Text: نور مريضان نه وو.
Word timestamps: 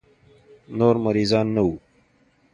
نور 0.77 0.95
مريضان 1.05 1.45
نه 1.55 1.61
وو. 1.65 1.75